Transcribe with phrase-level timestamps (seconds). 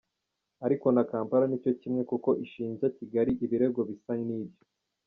[0.65, 4.63] Ariko na Kampala ni cyo kimwe kuko ishinja Kigali ibirego bisa n’ibyo.